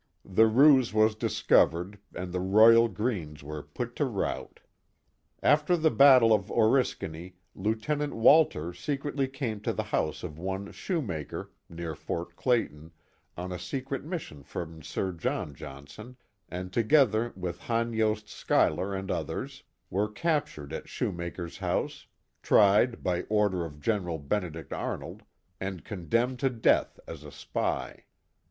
The 0.25 0.47
ruse 0.47 0.95
was 0.95 1.13
discovered, 1.13 1.99
and 2.15 2.33
the 2.33 2.39
Royal 2.39 2.87
Greens 2.87 3.43
were 3.43 3.61
put 3.61 3.95
to 3.97 4.05
rout. 4.05 4.59
After 5.43 5.77
the 5.77 5.91
battle 5.91 6.33
of 6.33 6.49
Oriskany, 6.49 7.35
Lieutenant 7.53 8.15
Walter 8.15 8.73
secretly 8.73 9.27
came 9.27 9.61
to 9.61 9.71
the 9.73 9.83
house 9.93 10.23
of 10.23 10.39
one 10.39 10.71
Shoe 10.71 11.03
maker, 11.03 11.51
near 11.69 11.93
Fort 11.93 12.35
Clayton, 12.35 12.89
on 13.37 13.51
a 13.51 13.59
secret 13.59 14.03
mission 14.03 14.41
from 14.41 14.81
Sir 14.81 15.11
John 15.11 15.53
Johnson, 15.53 16.17
and 16.49 16.73
together 16.73 17.31
with 17.35 17.59
Han 17.69 17.93
Yost 17.93 18.27
Schuyler 18.27 18.95
and 18.95 19.11
others, 19.11 19.61
were 19.91 20.09
captured 20.09 20.73
at 20.73 20.89
Shoemaker's 20.89 21.59
house, 21.59 22.07
tried 22.41 23.03
by 23.03 23.21
order 23.29 23.63
of 23.63 23.79
General 23.79 24.17
Benedict 24.17 24.73
Arnold, 24.73 25.21
and 25.59 25.85
condemned 25.85 26.39
to 26.39 26.49
death 26.49 26.99
as 27.07 27.23
a 27.23 27.31
spy. 27.31 28.05